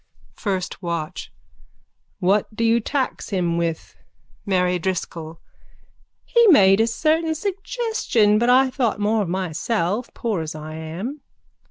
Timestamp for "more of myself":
8.99-10.07